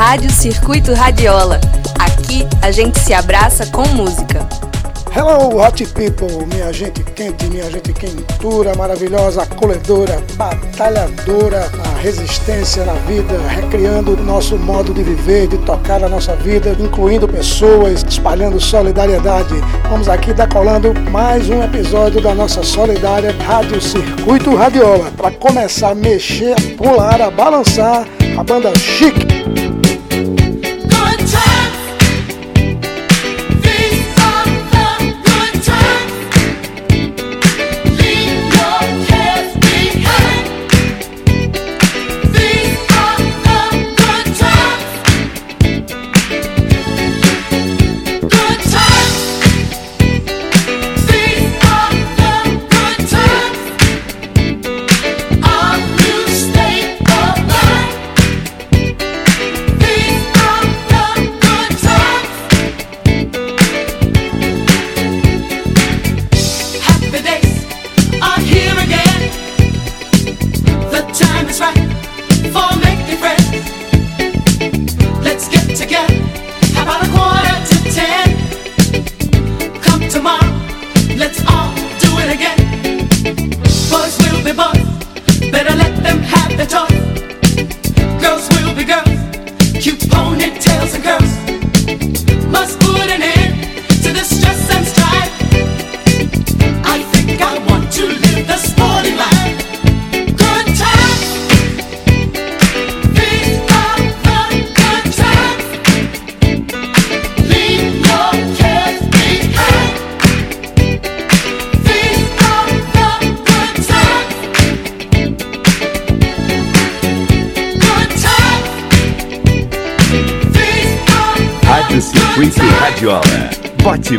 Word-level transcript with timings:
Rádio 0.00 0.32
Circuito 0.32 0.94
Radiola. 0.94 1.60
Aqui 1.98 2.48
a 2.62 2.70
gente 2.70 2.98
se 2.98 3.12
abraça 3.12 3.66
com 3.66 3.86
música. 3.88 4.48
Hello, 5.14 5.60
hot 5.60 5.84
people, 5.88 6.46
minha 6.46 6.72
gente 6.72 7.04
quente, 7.04 7.44
minha 7.48 7.70
gente 7.70 7.92
quentura, 7.92 8.74
maravilhosa, 8.76 9.42
acolhedora, 9.42 10.18
batalhadora, 10.36 11.70
a 11.84 11.98
resistência 11.98 12.82
na 12.86 12.94
vida, 12.94 13.38
recriando 13.50 14.14
o 14.14 14.24
nosso 14.24 14.56
modo 14.56 14.94
de 14.94 15.02
viver, 15.02 15.48
de 15.48 15.58
tocar 15.58 16.02
a 16.02 16.08
nossa 16.08 16.34
vida, 16.34 16.74
incluindo 16.80 17.28
pessoas, 17.28 18.02
espalhando 18.08 18.58
solidariedade. 18.58 19.54
Vamos 19.90 20.08
aqui 20.08 20.32
decolando 20.32 20.94
mais 21.10 21.50
um 21.50 21.62
episódio 21.62 22.22
da 22.22 22.34
nossa 22.34 22.62
solidária 22.62 23.36
Rádio 23.42 23.78
Circuito 23.82 24.56
Radiola, 24.56 25.10
para 25.14 25.30
começar 25.32 25.90
a 25.90 25.94
mexer, 25.94 26.56
pular, 26.78 27.20
a 27.20 27.30
balançar 27.30 28.08
a 28.38 28.42
banda 28.42 28.72
chique. 28.78 29.69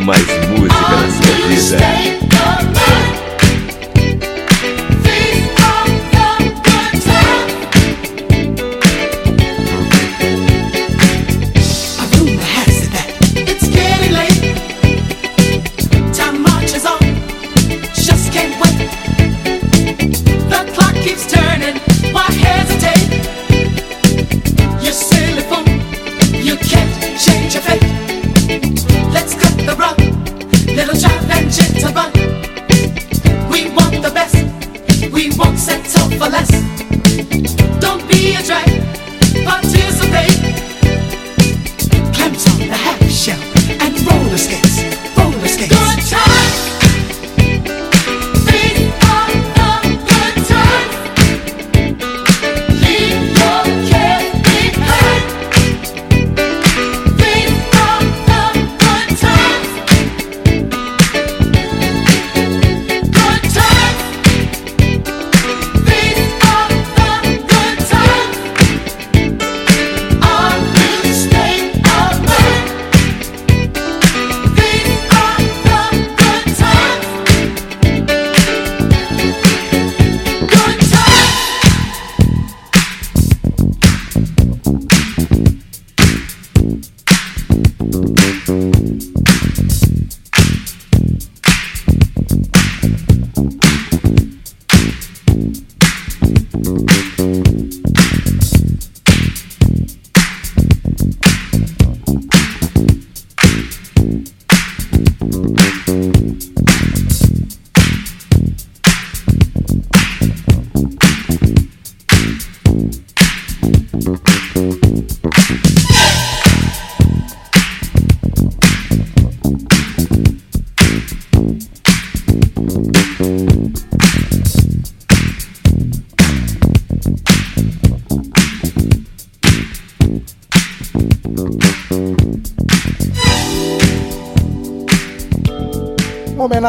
Mais 0.00 0.26
música 0.48 0.96
na 0.96 1.10
sua 1.10 1.48
vida. 1.48 2.21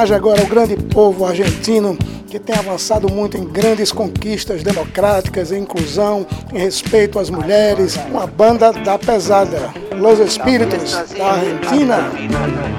Homenagem 0.04 0.16
agora 0.16 0.42
ao 0.42 0.48
grande 0.48 0.76
povo 0.76 1.26
argentino 1.26 1.98
que 2.28 2.40
tem 2.40 2.56
avançado 2.56 3.12
muito 3.12 3.38
em 3.38 3.46
grandes 3.46 3.92
conquistas 3.92 4.64
democráticas, 4.64 5.52
em 5.52 5.62
inclusão, 5.62 6.26
em 6.52 6.58
respeito 6.58 7.20
às 7.20 7.30
mulheres. 7.30 7.96
Uma 8.10 8.26
banda 8.28 8.74
da 8.74 8.98
pesada, 8.98 9.72
Los 9.96 10.20
Espíritos, 10.20 10.94
da 11.18 11.34
Argentina. 11.34 12.73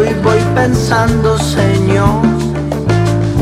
Y 0.00 0.14
voy 0.22 0.38
pensando, 0.54 1.38
Señor, 1.38 2.22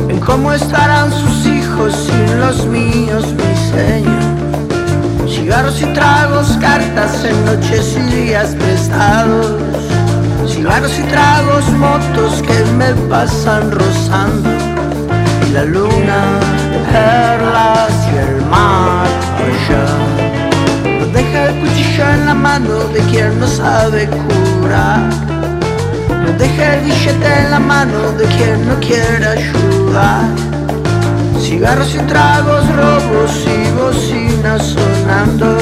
en 0.09 0.19
cómo 0.19 0.53
estarán 0.53 1.13
sus 1.13 1.47
hijos 1.47 1.95
sin 1.95 2.41
los 2.41 2.67
míos, 2.67 3.25
mi 3.35 3.55
señor? 3.71 5.29
Cigarros 5.29 5.81
y 5.81 5.87
tragos, 5.93 6.59
cartas 6.61 7.25
en 7.25 7.45
noches 7.45 7.97
y 7.97 8.15
días 8.15 8.57
prestados. 8.57 9.55
Cigarros 10.49 10.99
y 10.99 11.03
tragos, 11.03 11.71
motos 11.73 12.43
que 12.43 12.65
me 12.73 12.95
pasan 13.09 13.71
rozando. 13.71 14.51
Y 15.47 15.53
la 15.53 15.65
luna 15.65 16.21
de 16.73 16.79
perlas 16.93 17.93
y 18.13 18.17
el 18.17 18.47
mar 18.47 19.07
allá. 19.47 21.13
Deja 21.13 21.47
el 21.47 21.61
cuchillo 21.61 22.11
en 22.11 22.27
la 22.27 22.35
mano 22.35 22.75
de 22.93 23.01
quien 23.11 23.39
no 23.39 23.47
sabe 23.47 24.09
curar. 24.09 25.30
Deja 26.39 26.75
el 26.75 26.85
billete 26.85 27.41
en 27.41 27.51
la 27.51 27.59
mano 27.59 28.13
de 28.13 28.25
quien 28.27 28.67
no 28.67 28.79
quiere 28.81 29.27
ayudar. 29.27 30.29
Cigarros 31.41 31.95
y 31.95 31.99
tragos, 31.99 32.65
robos 32.77 33.33
y 33.47 33.71
bocinas 33.73 34.63
sonando. 34.63 35.59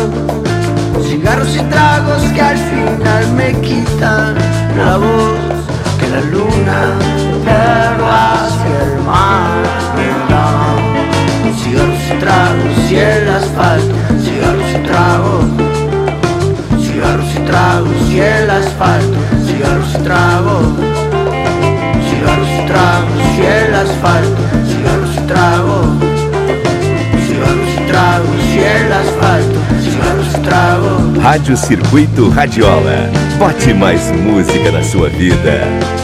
Cigarros 1.02 1.56
y 1.56 1.60
tragos 1.60 2.22
que 2.34 2.40
al 2.40 2.58
final 2.58 3.32
me 3.32 3.52
quitan 3.60 4.36
la 4.76 4.96
voz. 4.98 5.38
Que 5.98 6.08
la 6.08 6.20
luna, 6.20 6.92
perlas 7.44 8.52
y 8.68 8.72
el 8.82 8.98
mar 9.04 9.62
me 9.96 10.08
dan. 10.30 10.78
Cigarros 11.56 12.04
y 12.06 12.18
tragos 12.20 12.90
y 12.90 12.96
el 12.96 13.28
asfalto. 13.28 13.94
Cigarros 14.22 14.70
y 14.70 14.78
tragos. 14.86 15.44
Cigarros 16.80 17.34
y 17.34 17.38
tragos 17.40 18.10
y 18.10 18.20
el 18.20 18.50
asfalto. 18.50 19.27
Cigarros 19.58 19.92
y 19.92 19.98
tragos. 20.04 20.66
Cigarros 22.08 22.48
y 22.48 22.66
tragos 22.68 23.22
y 23.36 23.42
el 23.42 23.74
asfalto. 23.74 24.42
Cigarros 24.68 25.16
y 25.16 25.26
tragos. 25.26 25.86
Cigarros 27.26 27.68
y 27.74 27.88
tragos 27.88 28.36
y 28.54 28.58
el 28.60 28.92
asfalto. 28.92 29.58
Cigarros 29.82 30.28
y 30.32 30.40
tragos. 30.42 31.24
Rádio 31.24 31.56
Circuito 31.56 32.30
Radiola. 32.30 33.10
Bote 33.40 33.74
mais 33.74 34.12
música 34.12 34.70
na 34.70 34.84
sua 34.84 35.08
vida. 35.08 35.97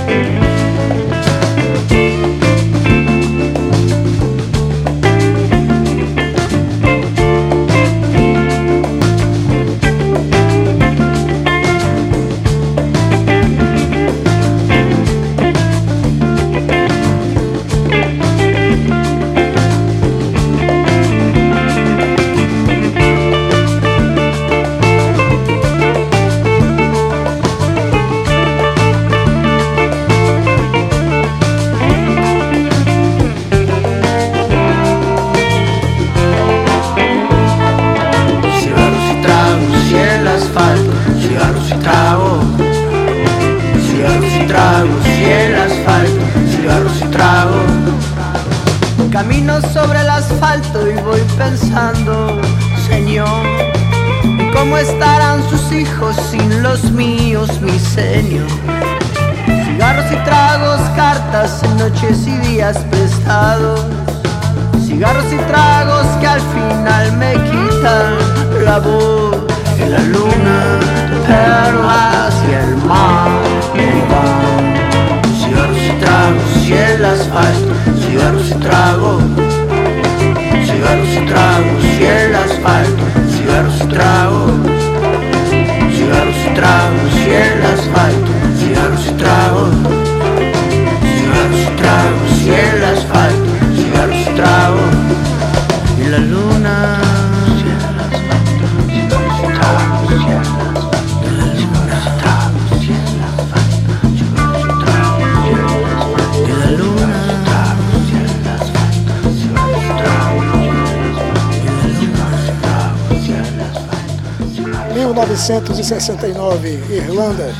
1969, 115.48 116.68
Irlanda, 116.90 117.54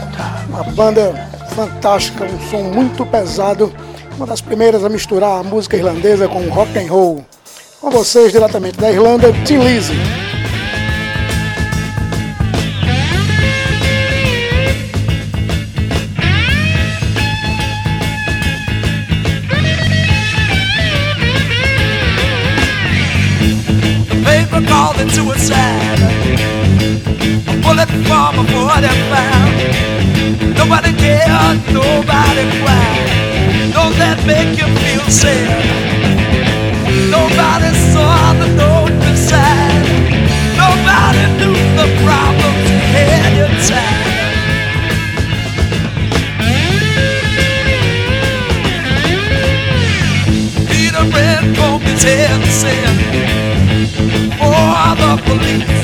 uma 0.48 0.64
banda 0.64 1.12
fantástica, 1.54 2.24
um 2.24 2.50
som 2.50 2.62
muito 2.62 3.04
pesado, 3.04 3.70
uma 4.16 4.26
das 4.26 4.40
primeiras 4.40 4.82
a 4.82 4.88
misturar 4.88 5.40
a 5.40 5.42
música 5.42 5.76
irlandesa 5.76 6.26
com 6.26 6.48
rock 6.48 6.78
and 6.78 6.90
roll. 6.90 7.24
Com 7.80 7.90
vocês 7.90 8.32
diretamente 8.32 8.78
da 8.78 8.90
Irlanda, 8.90 9.32
Tim 9.44 9.58
Lizzy. 9.58 9.92
called 24.66 24.98
it 24.98 25.10
suicide. 25.10 25.80
A 25.80 25.83
from 28.34 28.46
a 28.46 28.48
45. 28.50 30.58
Nobody 30.58 30.90
cared, 30.98 31.58
nobody 31.72 32.44
cried. 32.58 33.06
Don't 33.72 33.96
that 33.98 34.18
make 34.26 34.58
you 34.58 34.66
feel 34.82 35.06
sad? 35.08 35.48
Nobody 37.10 37.70
saw 37.92 38.32
the 38.40 38.48
note 38.58 38.94
beside. 39.02 39.86
Nobody 40.58 41.24
knew 41.38 41.54
the 41.78 41.86
problems 42.02 42.64
you 42.70 42.78
had 42.94 43.32
inside. 43.46 44.02
Peter 50.70 51.04
Red 51.14 51.42
combed 51.56 51.84
his 51.84 52.02
hair 52.02 52.28
and 52.30 52.44
said, 52.60 52.96
for 54.38 54.94
the 55.00 55.12
police. 55.24 55.82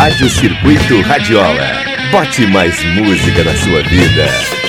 Rádio 0.00 0.30
Circuito 0.30 1.02
Radiola. 1.02 1.84
Bote 2.10 2.46
mais 2.46 2.82
música 2.84 3.44
na 3.44 3.54
sua 3.54 3.82
vida. 3.82 4.59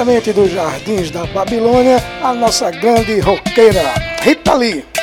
Diretamente 0.00 0.32
dos 0.32 0.50
jardins 0.50 1.10
da 1.10 1.26
Babilônia, 1.26 1.98
a 2.22 2.32
nossa 2.32 2.70
grande 2.70 3.20
roqueira, 3.20 3.82
Rita 4.22 4.54
Lee. 4.54 4.99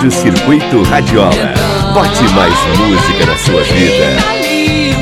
Rádio 0.00 0.12
Circuito 0.12 0.82
Radiola. 0.84 1.52
Bote 1.92 2.22
mais 2.32 2.54
música 2.78 3.26
na 3.26 3.36
sua 3.36 3.62
vida. 3.64 4.99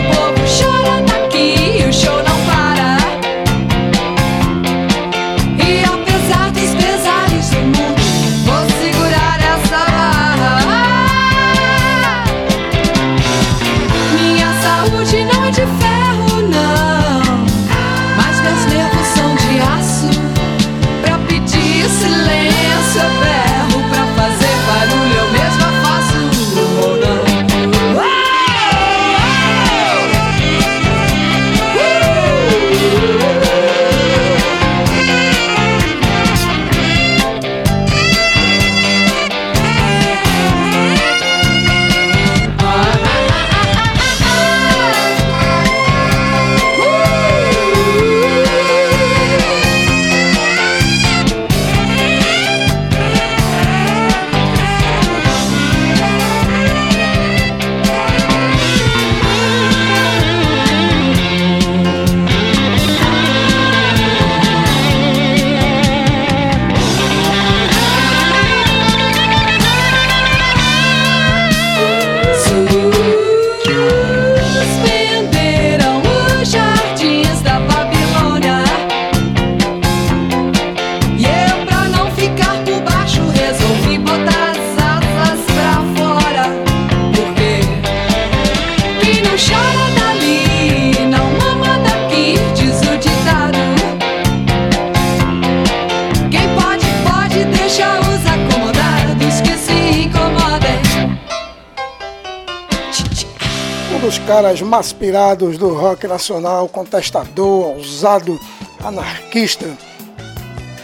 Caras 104.29 104.61
maspirados 104.61 105.57
do 105.57 105.73
rock 105.73 106.07
nacional, 106.07 106.69
contestador, 106.69 107.69
ousado, 107.69 108.39
anarquista. 108.85 109.67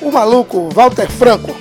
O 0.01 0.11
maluco 0.11 0.71
Walter 0.71 1.11
Franco. 1.11 1.55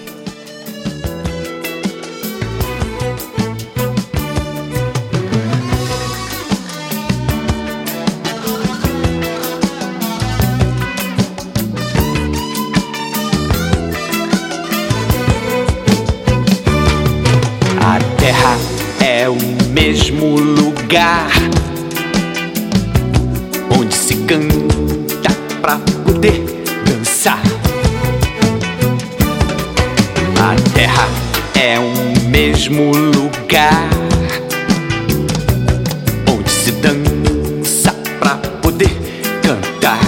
A 17.82 18.00
terra 18.18 18.58
é 19.06 19.28
o 19.28 19.36
mesmo 19.74 20.38
lugar 20.38 21.33
mesmo 32.70 32.94
lugar 32.96 33.90
onde 36.32 36.50
se 36.50 36.72
dança 36.72 37.94
pra 38.20 38.38
poder 38.62 38.90
cantar. 39.42 40.00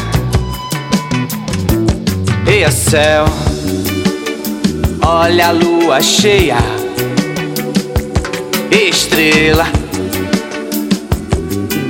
Eia 2.47 2.71
céu, 2.71 3.25
olha 5.05 5.47
a 5.47 5.51
lua 5.51 6.01
cheia, 6.01 6.55
estrela 8.71 9.67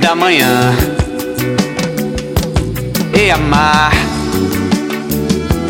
da 0.00 0.16
manhã 0.16 0.74
e 3.14 3.30
amar. 3.30 3.92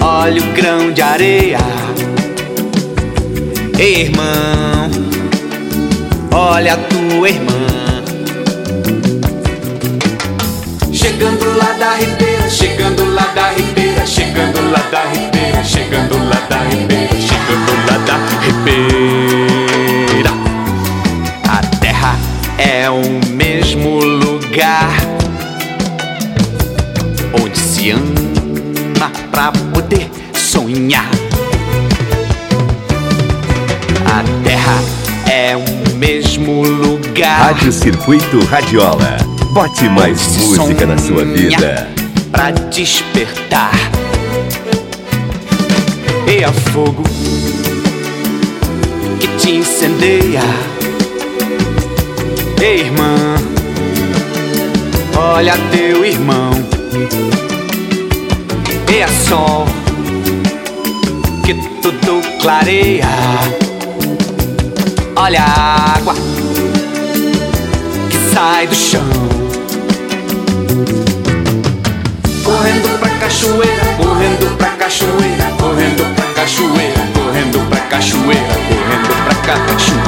Olha 0.00 0.40
o 0.40 0.52
grão 0.54 0.90
de 0.90 1.02
areia, 1.02 1.58
irmão, 3.78 4.85
Olha 6.38 6.74
a 6.74 6.76
tua 6.76 7.30
irmã. 7.30 7.66
Chegando 10.92 11.56
lá 11.56 11.72
da 11.78 11.94
ribeira, 11.94 12.50
chegando 12.50 13.14
lá 13.14 13.32
da 13.34 13.52
ribeira, 13.52 14.06
chegando 14.06 14.70
lá 14.70 14.82
da 14.90 15.04
ribeira, 15.06 15.64
chegando 15.64 16.28
lá 16.28 16.38
da 16.50 16.58
ribeira, 16.64 17.16
chegando 17.16 17.72
lá 17.88 17.96
da 18.04 18.18
ribeira. 18.44 20.30
A 21.48 21.62
terra 21.78 22.18
é 22.58 22.90
o 22.90 23.00
mesmo 23.32 23.98
lugar 24.00 24.94
onde 27.42 27.58
se 27.58 27.92
ama 27.92 29.10
pra 29.30 29.52
poder 29.72 30.10
sonhar. 30.34 31.08
A 34.04 34.22
terra 34.44 34.82
é 35.30 35.56
o 35.56 35.85
mesmo 35.96 36.62
lugar. 36.62 37.54
Rádio 37.54 37.72
Circuito 37.72 38.44
Radiola. 38.44 39.16
Bote 39.52 39.88
mais 39.88 40.36
música 40.36 40.84
na 40.84 40.98
sua 40.98 41.24
vida. 41.24 41.88
Pra 42.30 42.50
despertar. 42.50 43.72
E 46.26 46.44
a 46.44 46.52
fogo 46.52 47.02
que 49.18 49.28
te 49.38 49.56
incendeia. 49.56 50.42
Ei, 52.60 52.80
irmã, 52.80 53.36
olha 55.16 55.54
teu 55.70 56.04
irmão. 56.04 56.50
E 58.92 59.02
a 59.02 59.08
sol 59.08 59.66
que 61.44 61.54
tudo 61.80 62.20
clareia. 62.40 63.06
Olha 65.18 65.42
a 65.42 65.96
água 65.96 66.14
que 68.10 68.18
sai 68.34 68.66
do 68.66 68.74
chão. 68.74 69.00
Correndo 72.44 72.98
pra 72.98 73.08
cachoeira, 73.08 73.84
correndo 73.96 74.56
pra 74.58 74.68
cachoeira, 74.72 75.44
correndo 75.58 76.14
pra 76.14 76.26
cachoeira, 76.34 77.08
correndo 77.14 77.66
pra 77.70 77.80
cachoeira, 77.80 78.54
correndo 78.68 79.08
pra 79.24 79.34
cachoeira. 79.36 80.06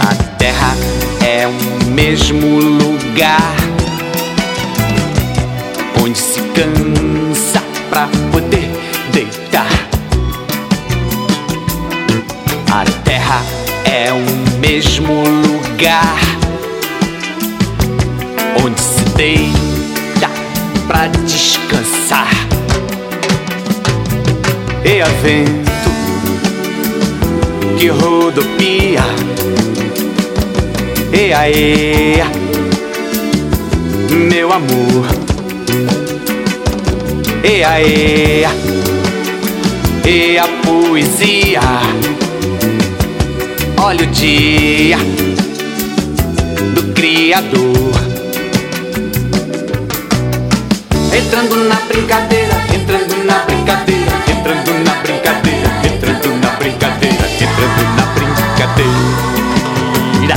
A 0.00 0.14
terra 0.38 0.74
é 1.20 1.46
o 1.46 1.84
mesmo 1.90 2.60
lugar 2.60 3.54
onde 6.02 6.18
se 6.18 6.40
cansa 6.40 6.81
mesmo 14.74 15.12
lugar 15.12 16.18
onde 18.64 18.80
se 18.80 19.04
deita 19.16 20.30
pra 20.86 21.08
descansar. 21.08 22.30
E 24.82 25.02
a 25.02 25.08
vento 25.20 25.70
que 27.78 27.88
rodopia. 27.88 29.04
E 31.12 31.34
aê, 31.34 32.24
meu 34.08 34.54
amor. 34.54 35.06
E 37.44 37.62
aê, 37.62 38.46
e 40.06 40.38
a 40.38 40.48
poesia. 40.64 41.60
Olha 43.84 44.04
o 44.04 44.06
dia 44.12 44.96
do 46.72 46.94
Criador. 46.94 47.90
Entrando 51.12 51.56
na 51.64 51.74
brincadeira, 51.88 52.62
entrando 52.72 53.24
na 53.24 53.40
brincadeira, 53.40 54.12
entrando 54.30 54.84
na 54.84 54.94
brincadeira, 55.02 55.68
entrando 55.84 56.28
na 56.40 56.50
brincadeira, 56.52 57.28
entrando 57.40 57.82
na 57.96 58.06
brincadeira. 58.14 60.36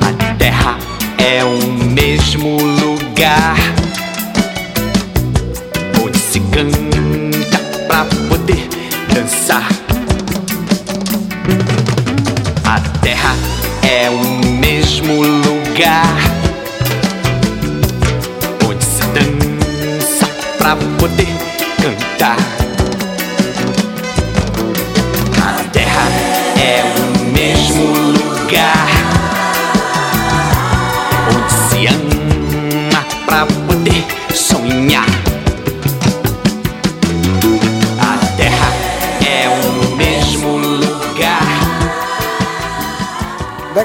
A 0.00 0.10
terra 0.38 0.78
é 1.18 1.44
o 1.44 1.58
mesmo 1.92 2.56
lugar 2.56 3.58
lugar 15.72 16.04
onde 18.68 18.84
se 18.84 19.02
dança 19.06 20.26
pra 20.58 20.76
poder 20.98 21.41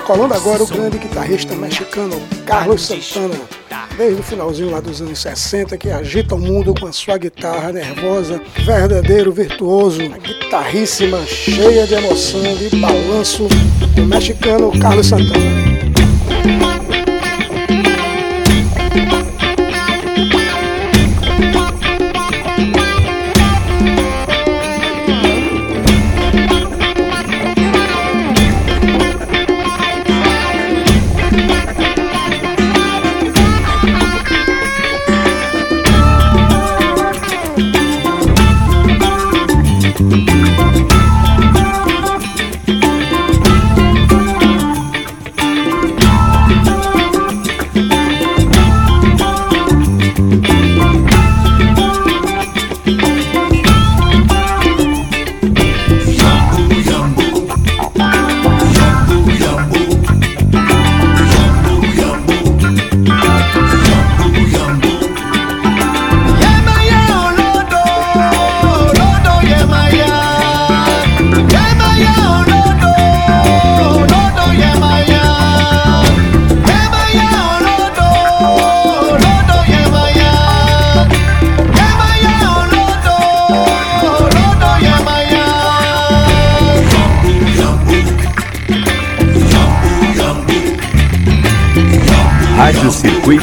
Decolando 0.07 0.35
agora 0.35 0.63
o 0.63 0.67
grande 0.67 0.99
guitarrista 0.99 1.53
mexicano 1.53 2.15
Carlos 2.45 2.87
Santana, 2.87 3.35
desde 3.97 4.21
o 4.21 4.23
finalzinho 4.23 4.71
lá 4.71 4.79
dos 4.79 5.01
anos 5.01 5.19
60, 5.19 5.77
que 5.77 5.89
agita 5.89 6.33
o 6.33 6.39
mundo 6.39 6.73
com 6.73 6.87
a 6.87 6.93
sua 6.93 7.17
guitarra 7.17 7.73
nervosa, 7.73 8.41
verdadeiro 8.65 9.33
virtuoso, 9.33 9.99
guitarríssima, 10.23 11.25
cheia 11.25 11.85
de 11.85 11.95
emoção, 11.95 12.55
de 12.55 12.73
balanço, 12.77 13.49
o 13.97 14.05
mexicano 14.05 14.71
Carlos 14.79 15.07
Santana. 15.07 16.76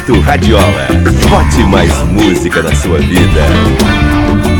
Circuito 0.05 0.21
Radiola. 0.21 0.89
Bote 1.31 1.65
mais 1.65 1.91
música 2.09 2.63
na 2.63 2.75
sua 2.75 2.99
vida. 2.99 4.54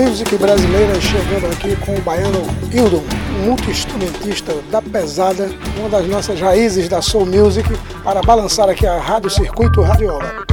Music 0.00 0.34
brasileira 0.38 0.98
chegando 0.98 1.52
aqui 1.52 1.76
com 1.76 1.94
o 1.94 2.00
baiano 2.00 2.40
Hildon, 2.72 3.02
um 3.38 3.46
multi-instrumentista 3.46 4.54
da 4.70 4.80
pesada, 4.80 5.50
uma 5.78 5.90
das 5.90 6.06
nossas 6.06 6.40
raízes 6.40 6.88
da 6.88 7.02
soul 7.02 7.26
music, 7.26 7.68
para 8.02 8.22
balançar 8.22 8.68
aqui 8.70 8.86
a 8.86 8.98
Rádio 8.98 9.28
Circuito 9.28 9.82
Radiola. 9.82 10.49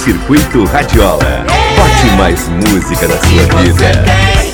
Circuito 0.00 0.64
Radiola. 0.64 1.44
Bote 1.76 2.16
mais 2.16 2.48
música 2.48 3.06
na 3.06 3.18
sua 3.18 3.62
vida. 3.62 4.49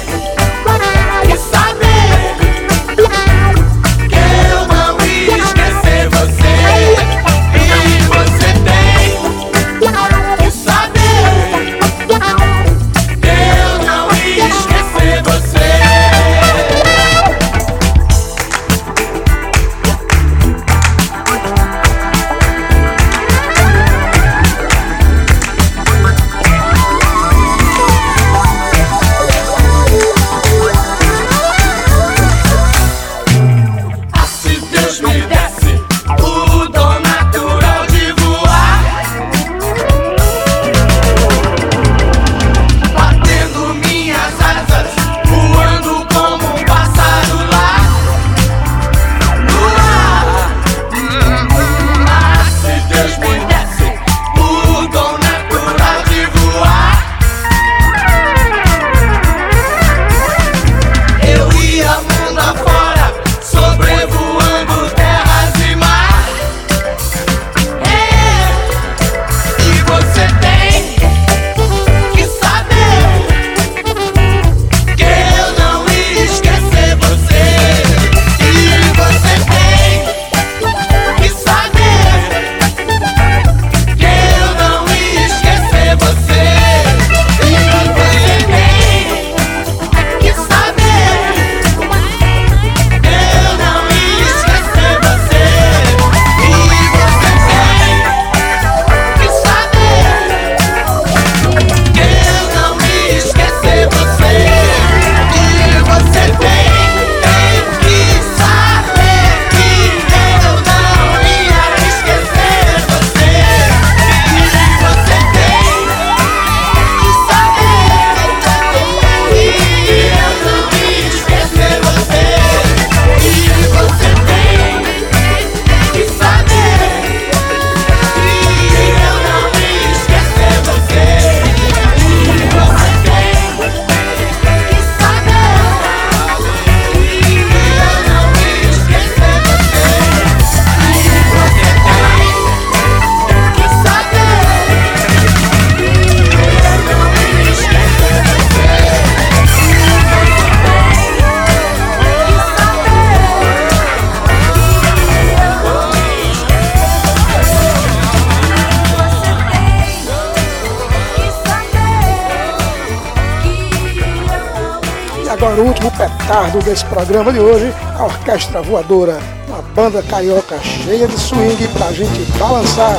Petardo 166.27 166.59
desse 166.59 166.85
programa 166.87 167.33
de 167.33 167.39
hoje, 167.39 167.73
a 167.97 168.05
Orquestra 168.05 168.61
Voadora, 168.61 169.21
uma 169.47 169.62
banda 169.62 170.03
carioca 170.03 170.59
cheia 170.61 171.07
de 171.07 171.17
swing 171.17 171.69
pra 171.69 171.93
gente 171.93 172.21
balançar. 172.37 172.99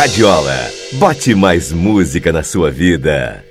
Radiola. 0.00 0.56
Bote 0.92 1.34
mais 1.34 1.70
música 1.70 2.32
na 2.32 2.42
sua 2.42 2.70
vida. 2.70 3.44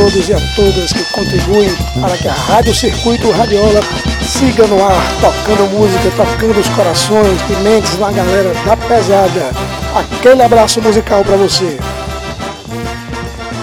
Todos 0.00 0.28
e 0.30 0.32
a 0.32 0.40
todas 0.56 0.92
que 0.94 1.04
contribuem 1.12 1.76
para 2.00 2.16
que 2.16 2.26
a 2.26 2.32
Rádio 2.32 2.74
Circuito 2.74 3.30
Radiola 3.32 3.82
siga 4.22 4.66
no 4.66 4.82
ar, 4.82 5.02
tocando 5.20 5.70
música, 5.70 6.10
tocando 6.16 6.58
os 6.58 6.68
corações 6.70 7.38
e 7.50 7.62
mentes 7.62 7.98
na 7.98 8.10
galera 8.10 8.54
da 8.64 8.76
pesada. 8.78 9.50
Aquele 9.94 10.42
abraço 10.42 10.80
musical 10.80 11.22
para 11.22 11.36
você. 11.36 11.78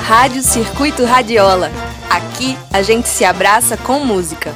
Rádio 0.03 0.43
Circuito 0.43 1.03
Radiola. 1.05 1.71
Aqui 2.07 2.55
a 2.71 2.83
gente 2.83 3.09
se 3.09 3.25
abraça 3.25 3.75
com 3.75 3.99
música. 4.01 4.53